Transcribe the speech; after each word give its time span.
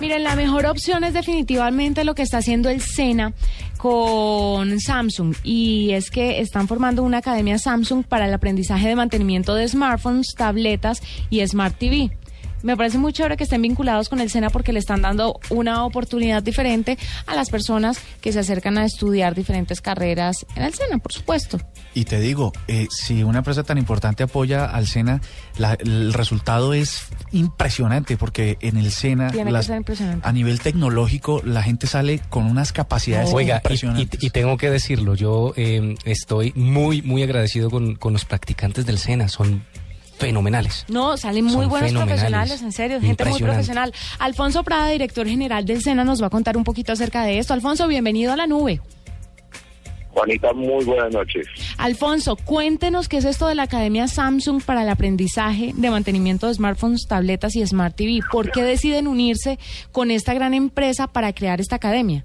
Miren, 0.00 0.22
la 0.22 0.36
mejor 0.36 0.66
opción 0.66 1.02
es 1.02 1.12
definitivamente 1.12 2.04
lo 2.04 2.14
que 2.14 2.22
está 2.22 2.38
haciendo 2.38 2.68
el 2.68 2.80
SENA 2.80 3.32
con 3.78 4.78
Samsung 4.78 5.34
y 5.42 5.90
es 5.90 6.10
que 6.10 6.40
están 6.40 6.68
formando 6.68 7.02
una 7.02 7.18
academia 7.18 7.58
Samsung 7.58 8.04
para 8.04 8.26
el 8.26 8.34
aprendizaje 8.34 8.88
de 8.88 8.94
mantenimiento 8.94 9.56
de 9.56 9.66
smartphones, 9.66 10.34
tabletas 10.36 11.02
y 11.30 11.44
Smart 11.44 11.76
TV. 11.76 12.12
Me 12.62 12.76
parece 12.76 12.98
muy 12.98 13.12
chévere 13.12 13.36
que 13.36 13.44
estén 13.44 13.62
vinculados 13.62 14.08
con 14.08 14.20
el 14.20 14.30
SENA 14.30 14.50
porque 14.50 14.72
le 14.72 14.80
están 14.80 15.00
dando 15.00 15.38
una 15.50 15.84
oportunidad 15.84 16.42
diferente 16.42 16.98
a 17.26 17.36
las 17.36 17.50
personas 17.50 18.00
que 18.20 18.32
se 18.32 18.40
acercan 18.40 18.78
a 18.78 18.84
estudiar 18.84 19.34
diferentes 19.36 19.80
carreras 19.80 20.44
en 20.56 20.64
el 20.64 20.74
SENA, 20.74 20.98
por 20.98 21.12
supuesto. 21.12 21.58
Y 21.94 22.04
te 22.04 22.18
digo, 22.18 22.52
eh, 22.66 22.88
si 22.90 23.22
una 23.22 23.38
empresa 23.38 23.62
tan 23.62 23.78
importante 23.78 24.24
apoya 24.24 24.64
al 24.64 24.86
SENA, 24.88 25.20
la- 25.56 25.74
el 25.74 26.12
resultado 26.12 26.74
es 26.74 27.02
impresionante 27.30 28.16
porque 28.16 28.58
en 28.60 28.76
el 28.76 28.90
SENA, 28.90 29.30
Tiene 29.30 29.52
que 29.52 29.62
ser 29.62 29.76
impresionante. 29.76 30.28
a 30.28 30.32
nivel 30.32 30.60
tecnológico, 30.60 31.40
la 31.44 31.62
gente 31.62 31.86
sale 31.86 32.20
con 32.28 32.44
unas 32.46 32.72
capacidades 32.72 33.30
Oiga, 33.32 33.54
y- 33.54 33.56
y, 33.56 33.58
impresionantes. 33.58 34.22
y 34.22 34.30
tengo 34.30 34.56
que 34.56 34.68
decirlo, 34.70 35.14
yo 35.14 35.52
eh, 35.56 35.94
estoy 36.04 36.52
muy, 36.56 37.02
muy 37.02 37.22
agradecido 37.22 37.70
con, 37.70 37.94
con 37.94 38.12
los 38.12 38.24
practicantes 38.24 38.84
del 38.84 38.98
SENA, 38.98 39.28
son 39.28 39.62
fenomenales. 40.18 40.84
No, 40.88 41.16
salen 41.16 41.44
muy 41.44 41.54
Son 41.54 41.68
buenos 41.68 41.92
profesionales, 41.92 42.62
en 42.62 42.72
serio, 42.72 43.00
gente 43.00 43.24
muy 43.24 43.40
profesional. 43.40 43.92
Alfonso 44.18 44.64
Prada, 44.64 44.88
director 44.90 45.26
general 45.26 45.64
del 45.64 45.82
SENA, 45.82 46.04
nos 46.04 46.22
va 46.22 46.26
a 46.26 46.30
contar 46.30 46.56
un 46.56 46.64
poquito 46.64 46.92
acerca 46.92 47.24
de 47.24 47.38
esto. 47.38 47.54
Alfonso, 47.54 47.88
bienvenido 47.88 48.32
a 48.32 48.36
la 48.36 48.46
nube. 48.46 48.80
Juanita, 50.10 50.52
muy 50.52 50.84
buenas 50.84 51.12
noches. 51.12 51.46
Alfonso, 51.76 52.36
cuéntenos 52.36 53.08
qué 53.08 53.18
es 53.18 53.24
esto 53.24 53.46
de 53.46 53.54
la 53.54 53.64
Academia 53.64 54.08
Samsung 54.08 54.62
para 54.62 54.82
el 54.82 54.88
aprendizaje 54.88 55.72
de 55.76 55.90
mantenimiento 55.90 56.48
de 56.48 56.54
smartphones, 56.54 57.06
tabletas 57.06 57.54
y 57.54 57.64
Smart 57.64 57.94
TV. 57.94 58.20
¿Por 58.32 58.50
qué 58.50 58.64
deciden 58.64 59.06
unirse 59.06 59.58
con 59.92 60.10
esta 60.10 60.34
gran 60.34 60.54
empresa 60.54 61.06
para 61.06 61.32
crear 61.32 61.60
esta 61.60 61.76
academia? 61.76 62.24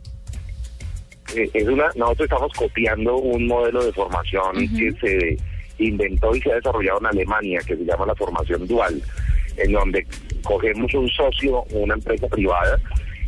Eh, 1.36 1.50
es 1.54 1.68
una, 1.68 1.86
nosotros 1.96 2.26
estamos 2.26 2.52
copiando 2.54 3.18
un 3.18 3.48
modelo 3.48 3.86
de 3.86 3.94
formación 3.94 4.68
que 4.76 4.92
se 5.00 5.38
inventó 5.80 6.36
y 6.36 6.42
se 6.42 6.52
ha 6.52 6.56
desarrollado 6.56 7.00
en 7.00 7.06
Alemania, 7.08 7.60
que 7.66 7.76
se 7.76 7.86
llama 7.86 8.06
la 8.06 8.16
formación 8.16 8.68
dual, 8.68 9.02
en 9.58 9.72
donde 9.72 10.06
cogemos 10.44 10.94
un 10.94 11.10
socio, 11.10 11.64
una 11.72 11.96
empresa 11.96 12.28
privada, 12.28 12.80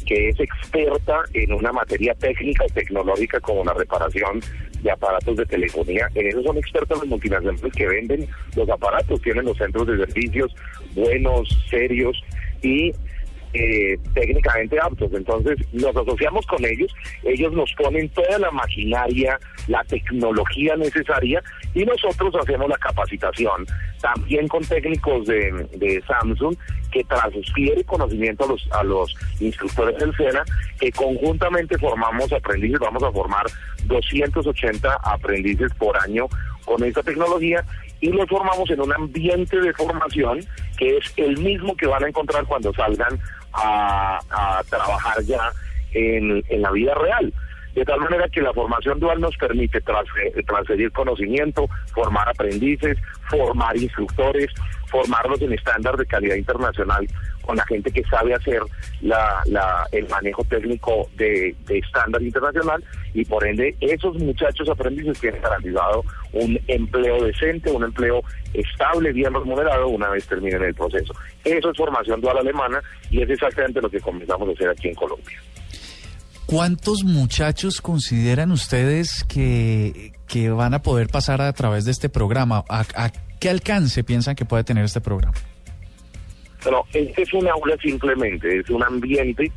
que 0.05 0.29
es 0.29 0.39
experta 0.39 1.23
en 1.33 1.51
una 1.53 1.71
materia 1.71 2.13
técnica 2.15 2.65
y 2.67 2.71
tecnológica 2.73 3.39
como 3.39 3.63
la 3.63 3.73
reparación 3.73 4.39
de 4.81 4.91
aparatos 4.91 5.35
de 5.35 5.45
telefonía. 5.45 6.07
En 6.13 6.27
eso 6.27 6.43
son 6.43 6.57
expertos 6.57 6.99
los 6.99 7.07
multinacionales 7.07 7.73
que 7.75 7.87
venden 7.87 8.27
los 8.55 8.69
aparatos, 8.69 9.21
tienen 9.21 9.45
los 9.45 9.57
centros 9.57 9.87
de 9.87 9.97
servicios 10.05 10.55
buenos, 10.93 11.49
serios 11.69 12.23
y 12.61 12.91
eh, 13.55 13.97
técnicamente 14.13 14.77
aptos. 14.79 15.11
Entonces 15.13 15.57
nos 15.71 15.95
asociamos 15.95 16.45
con 16.45 16.63
ellos, 16.65 16.93
ellos 17.23 17.53
nos 17.53 17.71
ponen 17.73 18.09
toda 18.09 18.37
la 18.37 18.51
maquinaria, 18.51 19.39
la 19.67 19.83
tecnología 19.85 20.75
necesaria 20.75 21.41
y 21.73 21.85
nosotros 21.85 22.35
hacemos 22.35 22.69
la 22.69 22.77
capacitación, 22.77 23.65
también 24.01 24.47
con 24.47 24.63
técnicos 24.65 25.25
de, 25.27 25.67
de 25.77 26.03
Samsung 26.05 26.55
que 26.91 27.03
transfiere 27.05 27.83
conocimiento 27.83 28.45
a 28.45 28.47
los, 28.47 28.69
a 28.71 28.83
los 28.83 29.15
instructores 29.39 29.97
del 29.97 30.15
SENA, 30.15 30.43
que 30.79 30.91
conjuntamente 30.91 31.77
formamos 31.77 32.31
aprendices, 32.31 32.79
vamos 32.79 33.03
a 33.03 33.11
formar 33.11 33.45
280 33.85 34.97
aprendices 35.03 35.73
por 35.77 35.97
año 36.01 36.27
con 36.65 36.83
esta 36.83 37.03
tecnología 37.03 37.63
y 38.01 38.09
los 38.09 38.27
formamos 38.27 38.69
en 38.69 38.81
un 38.81 38.93
ambiente 38.93 39.59
de 39.59 39.73
formación 39.73 40.39
que 40.77 40.97
es 40.97 41.13
el 41.17 41.37
mismo 41.37 41.75
que 41.77 41.87
van 41.87 42.03
a 42.03 42.09
encontrar 42.09 42.45
cuando 42.45 42.73
salgan 42.73 43.19
a, 43.53 44.19
trabajar 44.69 45.23
ya 45.23 45.51
en, 45.93 46.43
en 46.49 46.61
la 46.61 46.71
vida 46.71 46.93
real. 46.95 47.33
De 47.73 47.83
tal 47.83 47.99
manera 47.99 48.27
que 48.29 48.41
la 48.41 48.53
formación 48.53 48.99
dual 48.99 49.19
nos 49.19 49.35
permite 49.35 49.81
transfer- 49.83 50.45
transferir 50.45 50.91
conocimiento, 50.91 51.67
formar 51.93 52.27
aprendices, 52.29 52.97
formar 53.29 53.75
instructores, 53.75 54.49
formarlos 54.87 55.41
en 55.41 55.53
estándar 55.53 55.97
de 55.97 56.05
calidad 56.05 56.35
internacional 56.35 57.05
con 57.45 57.57
la 57.57 57.65
gente 57.65 57.91
que 57.91 58.03
sabe 58.03 58.33
hacer 58.33 58.61
la, 59.01 59.43
el 59.91 60.07
manejo 60.09 60.43
técnico 60.45 61.09
de, 61.15 61.55
de 61.65 61.77
estándar 61.77 62.21
internacional 62.21 62.83
y 63.13 63.23
por 63.25 63.45
ende 63.45 63.75
esos 63.79 64.15
muchachos 64.17 64.67
aprendices 64.69 65.19
tienen 65.19 65.41
garantizado 65.41 66.03
un 66.33 66.59
empleo 66.67 67.23
decente, 67.23 67.71
un 67.71 67.83
empleo 67.83 68.21
estable, 68.53 69.13
bien 69.13 69.33
remunerado 69.33 69.87
una 69.87 70.09
vez 70.09 70.27
terminen 70.27 70.63
el 70.63 70.73
proceso. 70.73 71.13
Eso 71.43 71.71
es 71.71 71.77
formación 71.77 72.21
dual 72.21 72.37
alemana 72.37 72.81
y 73.09 73.21
es 73.21 73.29
exactamente 73.29 73.81
lo 73.81 73.89
que 73.89 73.99
comenzamos 73.99 74.49
a 74.49 74.51
hacer 74.51 74.69
aquí 74.69 74.89
en 74.89 74.95
Colombia. 74.95 75.39
¿Cuántos 76.45 77.03
muchachos 77.03 77.81
consideran 77.81 78.51
ustedes 78.51 79.23
que, 79.23 80.13
que 80.27 80.49
van 80.51 80.75
a 80.75 80.81
poder 80.83 81.07
pasar 81.07 81.41
a 81.41 81.51
través 81.53 81.85
de 81.85 81.91
este 81.91 82.07
programa? 82.07 82.63
¿A, 82.69 82.85
a 82.95 83.11
qué 83.39 83.49
alcance 83.49 84.03
piensan 84.03 84.35
que 84.35 84.45
puede 84.45 84.63
tener 84.63 84.85
este 84.85 85.01
programa? 85.01 85.33
Pero 86.65 86.83
este 86.91 87.21
es 87.21 87.33
un 87.33 87.47
aula 87.47 87.77
simplemente, 87.81 88.59
es 88.59 88.69
un 88.69 88.83
ambiente 88.83 89.51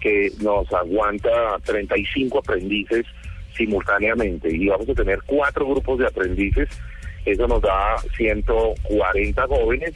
que 0.00 0.32
nos 0.40 0.70
aguanta 0.72 1.30
35 1.64 2.38
aprendices 2.38 3.04
simultáneamente 3.56 4.48
y 4.50 4.66
vamos 4.66 4.88
a 4.88 4.94
tener 4.94 5.20
cuatro 5.26 5.68
grupos 5.68 5.98
de 6.00 6.06
aprendices, 6.06 6.68
eso 7.24 7.46
nos 7.46 7.62
da 7.62 7.96
140 8.16 9.46
jóvenes 9.46 9.94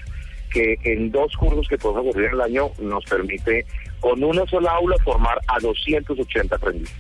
que 0.53 0.77
en 0.85 1.11
dos 1.11 1.35
cursos 1.37 1.67
que 1.69 1.77
podemos 1.77 2.07
ocurrir 2.07 2.29
en 2.29 2.35
el 2.35 2.41
año 2.43 2.71
nos 2.81 3.05
permite 3.05 3.67
con 4.01 4.23
una 4.23 4.47
sola 4.47 4.73
aula 4.73 4.97
formar 5.05 5.39
a 5.49 5.59
280 5.61 6.55
aprendices. 6.55 6.97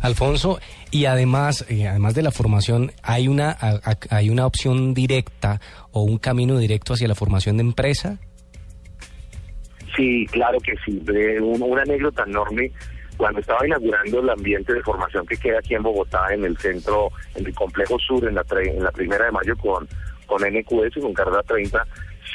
Alfonso, 0.00 0.58
y 0.90 1.06
además, 1.06 1.64
eh, 1.68 1.88
además 1.88 2.14
de 2.14 2.22
la 2.22 2.30
formación, 2.30 2.92
hay 3.02 3.28
una, 3.28 3.56
hay 4.10 4.28
una 4.28 4.46
opción 4.46 4.92
directa 4.92 5.60
o 5.92 6.02
un 6.02 6.18
camino 6.18 6.58
directo 6.58 6.94
hacia 6.94 7.08
la 7.08 7.14
formación 7.14 7.56
de 7.56 7.62
empresa. 7.62 8.18
Sí, 9.96 10.26
claro 10.30 10.58
que 10.60 10.74
sí. 10.84 10.98
De 11.02 11.40
un- 11.40 11.62
una 11.62 11.82
anécdota 11.82 12.24
enorme. 12.26 12.70
Cuando 13.16 13.38
estaba 13.40 13.64
inaugurando 13.64 14.20
el 14.20 14.30
ambiente 14.30 14.72
de 14.74 14.82
formación 14.82 15.24
que 15.26 15.36
queda 15.36 15.58
aquí 15.60 15.74
en 15.74 15.82
Bogotá, 15.84 16.26
en 16.34 16.44
el 16.44 16.56
centro, 16.58 17.10
en 17.36 17.46
el 17.46 17.54
complejo 17.54 17.96
sur, 18.00 18.26
en 18.26 18.34
la, 18.34 18.42
tre- 18.44 18.74
en 18.76 18.82
la 18.82 18.90
primera 18.90 19.26
de 19.26 19.30
mayo 19.30 19.56
con, 19.56 19.86
con 20.26 20.42
NQS, 20.42 21.00
con 21.00 21.14
carrera 21.14 21.42
30, 21.44 21.86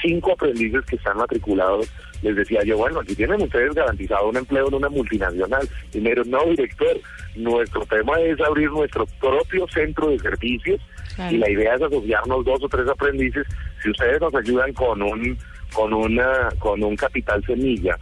cinco 0.02 0.32
aprendices 0.32 0.86
que 0.86 0.96
están 0.96 1.18
matriculados, 1.18 1.92
les 2.22 2.34
decía 2.34 2.62
yo, 2.64 2.78
bueno, 2.78 3.02
aquí 3.02 3.14
tienen 3.14 3.42
ustedes 3.42 3.76
garantizado 3.76 4.30
un 4.30 4.38
empleo 4.38 4.70
en 4.70 4.76
una 4.76 4.88
multinacional. 4.88 5.68
Primero, 5.92 6.24
no, 6.26 6.46
director, 6.46 6.98
nuestro 7.36 7.86
tema 7.86 8.18
es 8.22 8.40
abrir 8.40 8.72
nuestro 8.72 9.06
propio 9.20 9.68
centro 9.68 10.08
de 10.10 10.20
servicios 10.20 10.80
Claro. 11.16 11.36
y 11.36 11.40
la 11.40 11.50
idea 11.50 11.76
es 11.76 11.82
asociarnos 11.82 12.46
dos 12.46 12.64
o 12.64 12.70
tres 12.70 12.88
aprendices. 12.88 13.46
Si 13.84 13.90
ustedes 13.90 14.22
nos 14.22 14.34
ayudan 14.34 14.72
con 14.72 15.02
un 15.02 15.38
con 15.74 15.94
una 15.94 16.50
con 16.60 16.84
un 16.84 16.96
capital 16.96 17.44
semilla, 17.46 17.98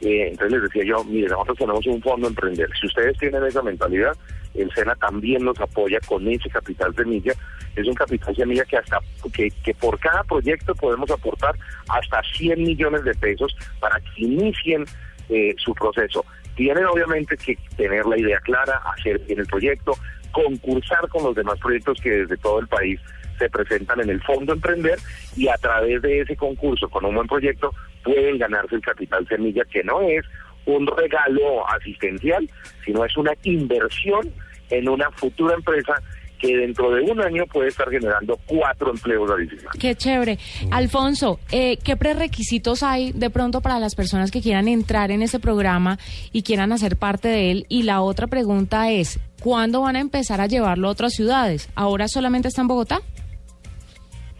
eh, 0.00 0.28
entonces 0.28 0.52
les 0.52 0.62
decía 0.62 0.84
yo, 0.84 1.04
mire, 1.04 1.28
nosotros 1.28 1.58
tenemos 1.58 1.86
un 1.86 2.02
fondo 2.02 2.28
emprender. 2.28 2.68
Si 2.78 2.86
ustedes 2.86 3.16
tienen 3.18 3.44
esa 3.44 3.62
mentalidad, 3.62 4.16
el 4.54 4.70
SENA 4.72 4.94
también 4.96 5.44
nos 5.44 5.58
apoya 5.60 5.98
con 6.06 6.26
ese 6.28 6.48
capital 6.50 6.94
semilla. 6.94 7.32
Es 7.74 7.86
un 7.86 7.94
capital 7.94 8.34
semilla 8.36 8.64
que 8.64 8.76
hasta 8.76 8.98
que, 9.32 9.50
que 9.50 9.74
por 9.74 9.98
cada 9.98 10.22
proyecto 10.24 10.74
podemos 10.74 11.10
aportar 11.10 11.54
hasta 11.88 12.22
100 12.36 12.62
millones 12.62 13.04
de 13.04 13.14
pesos 13.14 13.56
para 13.80 13.98
que 14.00 14.22
inicien 14.22 14.84
eh, 15.28 15.54
su 15.58 15.74
proceso. 15.74 16.24
Tienen 16.54 16.86
obviamente 16.86 17.36
que 17.36 17.58
tener 17.76 18.06
la 18.06 18.18
idea 18.18 18.38
clara, 18.40 18.80
hacer 18.96 19.18
bien 19.20 19.40
el 19.40 19.46
proyecto, 19.46 19.92
concursar 20.32 21.08
con 21.08 21.24
los 21.24 21.34
demás 21.34 21.58
proyectos 21.58 22.00
que 22.00 22.10
desde 22.10 22.36
todo 22.38 22.60
el 22.60 22.68
país 22.68 23.00
se 23.38 23.48
presentan 23.50 24.00
en 24.00 24.10
el 24.10 24.22
Fondo 24.22 24.52
Emprender 24.52 24.98
y 25.36 25.48
a 25.48 25.56
través 25.56 26.02
de 26.02 26.20
ese 26.20 26.36
concurso 26.36 26.88
con 26.88 27.04
un 27.04 27.14
buen 27.14 27.26
proyecto 27.26 27.72
pueden 28.02 28.38
ganarse 28.38 28.76
el 28.76 28.80
capital 28.80 29.26
semilla 29.28 29.64
que 29.64 29.82
no 29.82 30.00
es 30.02 30.24
un 30.66 30.86
regalo 30.86 31.68
asistencial, 31.68 32.48
sino 32.84 33.04
es 33.04 33.16
una 33.16 33.32
inversión 33.44 34.32
en 34.70 34.88
una 34.88 35.10
futura 35.12 35.54
empresa 35.54 35.94
que 36.38 36.56
dentro 36.56 36.90
de 36.90 37.02
un 37.02 37.20
año 37.20 37.44
puede 37.46 37.68
estar 37.68 37.88
generando 37.90 38.38
cuatro 38.46 38.90
empleos 38.90 39.30
adicionales. 39.30 39.80
Qué 39.80 39.94
chévere. 39.94 40.38
Alfonso, 40.70 41.40
eh, 41.50 41.78
¿qué 41.82 41.96
prerequisitos 41.96 42.82
hay 42.82 43.12
de 43.12 43.30
pronto 43.30 43.60
para 43.60 43.78
las 43.78 43.94
personas 43.94 44.30
que 44.30 44.42
quieran 44.42 44.68
entrar 44.68 45.10
en 45.10 45.22
ese 45.22 45.40
programa 45.40 45.98
y 46.32 46.42
quieran 46.42 46.72
hacer 46.72 46.96
parte 46.96 47.28
de 47.28 47.50
él? 47.50 47.66
Y 47.68 47.84
la 47.84 48.02
otra 48.02 48.26
pregunta 48.26 48.90
es, 48.90 49.18
¿cuándo 49.40 49.82
van 49.82 49.96
a 49.96 50.00
empezar 50.00 50.40
a 50.40 50.46
llevarlo 50.46 50.88
a 50.88 50.90
otras 50.90 51.14
ciudades? 51.14 51.70
¿Ahora 51.74 52.08
solamente 52.08 52.48
está 52.48 52.60
en 52.60 52.68
Bogotá? 52.68 53.00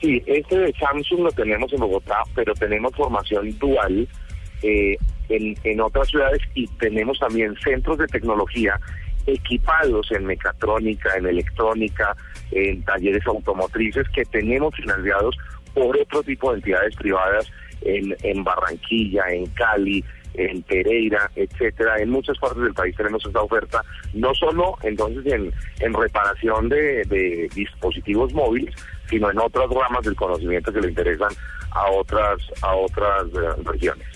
Sí, 0.01 0.23
este 0.27 0.59
de 0.59 0.75
Samsung 0.75 1.21
lo 1.21 1.33
tenemos 1.33 1.73
en 1.73 1.81
Bogotá, 1.81 2.23
pero 2.35 2.53
tenemos 2.55 2.95
formación 2.95 3.59
dual 3.59 4.07
eh, 4.63 4.97
en, 5.29 5.55
en 5.65 5.81
otras 5.81 6.09
ciudades 6.09 6.41
y 6.55 6.67
tenemos 6.79 7.19
también 7.19 7.57
centros 7.63 7.99
de 7.99 8.07
tecnología 8.07 8.79
equipados 9.27 10.11
en 10.13 10.27
mecatrónica, 10.27 11.17
en 11.17 11.27
electrónica, 11.27 12.17
en 12.53 12.83
talleres 12.83 13.27
automotrices 13.27 14.09
que 14.11 14.25
tenemos 14.25 14.75
financiados 14.75 15.37
por 15.75 15.97
otro 15.97 16.23
tipo 16.23 16.51
de 16.51 16.59
entidades 16.59 16.95
privadas 16.97 17.51
en, 17.83 18.17
en 18.23 18.45
Barranquilla, 18.45 19.25
en 19.31 19.47
Cali, 19.47 20.05
en 20.37 20.63
Pereira, 20.63 21.31
etcétera. 21.35 21.99
En 21.99 22.11
muchas 22.11 22.39
partes 22.39 22.63
del 22.63 22.75
país 22.75 22.95
tenemos 22.97 23.25
esta 23.25 23.41
oferta, 23.41 23.83
no 24.15 24.35
solo 24.35 24.77
entonces 24.83 25.33
en, 25.33 25.53
en 25.81 25.95
reparación 25.95 26.69
de, 26.69 27.49
dispositivos 27.55 28.33
móviles, 28.33 28.75
sino 29.09 29.31
en 29.31 29.39
otras 29.39 29.69
ramas 29.71 30.05
del 30.05 30.17
conocimiento 30.17 30.73
que 30.73 30.81
le 30.81 30.89
interesan 30.89 31.31
a 31.71 31.91
otras, 31.91 32.39
a 32.63 32.75
otras 32.75 33.27
eh, 33.27 33.63
regiones. 33.65 34.07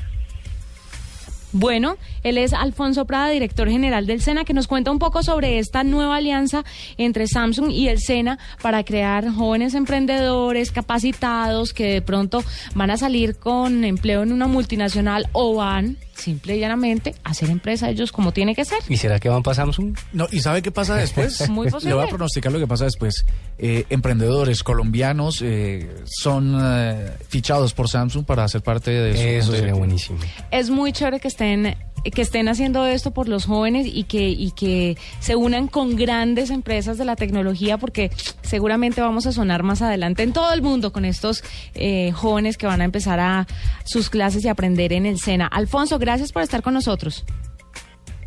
Bueno, 1.53 1.97
él 2.23 2.39
es 2.39 2.53
Alfonso 2.53 3.07
Prada, 3.07 3.31
director 3.31 3.69
general 3.69 4.07
del 4.07 4.21
SENA, 4.21 4.45
que 4.45 4.55
nos 4.55 4.69
cuenta 4.69 4.93
un 4.93 5.01
poco 5.01 5.25
sobre 5.25 5.59
esta 5.59 5.83
nueva 5.83 6.17
alianza 6.17 6.65
entre 6.97 7.27
Samsung 7.27 7.71
y 7.71 7.89
el 7.89 7.99
SENA 7.99 8.39
para 8.63 8.85
crear 8.85 9.29
jóvenes 9.29 9.75
emprendedores 9.75 10.71
capacitados 10.71 11.73
que 11.73 11.95
de 11.95 12.03
pronto 12.03 12.45
van 12.75 12.91
a 12.91 12.97
salir 12.97 13.37
con 13.37 13.85
empleo 13.85 14.23
en 14.23 14.33
una 14.33 14.47
multinacional 14.47 15.27
o 15.33 15.57
van 15.57 15.97
simple 16.21 16.57
y 16.57 16.61
llanamente 16.61 17.15
hacer 17.25 17.51
empresa 17.51 17.91
ellos 17.91 18.13
como 18.13 18.33
tiene 18.33 18.55
que 18.55 18.65
ser. 18.65 18.79
¿Y 18.89 18.97
será 18.97 19.19
que 19.19 19.29
van 19.29 19.43
para 19.43 19.55
Samsung? 19.55 19.97
No, 20.13 20.27
¿y 20.31 20.41
sabe 20.41 20.63
qué 20.63 20.71
pasa 20.71 20.95
después? 20.97 21.49
Muy 21.51 21.67
Le 21.67 21.73
posible. 21.73 21.95
voy 21.95 22.05
a 22.05 22.09
pronosticar 22.09 22.53
lo 22.53 22.59
que 22.59 22.67
pasa 22.67 22.85
después. 22.85 23.25
Eh, 23.59 23.85
emprendedores 23.91 24.63
colombianos 24.63 25.41
eh, 25.43 25.91
son 26.07 26.57
eh, 26.61 27.11
fichados 27.29 27.73
por 27.75 27.89
Samsung 27.89 28.25
para 28.25 28.45
hacer 28.45 28.63
parte 28.63 28.91
de 28.91 29.13
su 29.15 29.21
Eso 29.23 29.47
junta 29.47 29.59
sería 29.59 29.75
buenísimo. 29.75 30.19
es 30.51 30.71
muy 30.71 30.93
chévere 30.93 31.21
que 31.21 31.29
estén 31.29 31.77
que 32.05 32.23
estén 32.23 32.49
haciendo 32.49 32.87
esto 32.87 33.11
por 33.11 33.29
los 33.29 33.47
jóvenes 33.47 33.87
y 33.87 34.05
que 34.05 34.29
y 34.29 34.53
que 34.53 34.97
se 35.19 35.37
unan 35.37 35.69
con 35.69 35.97
grandes 35.97 36.51
empresas 36.51 36.99
de 36.99 37.05
la 37.05 37.17
tecnología 37.17 37.79
porque 37.79 38.11
seguramente 38.43 39.01
vamos 39.01 39.27
a 39.27 39.33
sonar 39.33 39.63
más 39.63 39.83
adelante 39.83 40.23
en 40.23 40.33
todo 40.33 40.53
el 40.53 40.63
mundo 40.63 40.93
con 40.93 41.05
estos 41.05 41.43
eh, 41.75 42.13
jóvenes 42.13 42.57
que 42.57 42.67
van 42.67 42.81
a 42.81 42.85
empezar 42.85 43.21
a 43.21 43.47
sus 43.85 44.11
clases 44.11 44.45
y 44.45 44.49
aprender 44.49 44.93
en 44.93 45.07
el 45.07 45.19
SENA. 45.19 45.47
Alfonso, 45.47 45.99
gracias 45.99 46.33
por 46.33 46.43
estar 46.43 46.63
con 46.63 46.75
nosotros. 46.75 47.25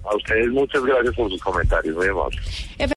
A 0.04 0.16
ustedes 0.16 0.50
muchas 0.50 0.84
gracias 0.84 1.16
por 1.16 1.30
sus 1.30 1.42
comentarios, 1.42 1.96
muy 1.96 2.08
amables. 2.08 2.68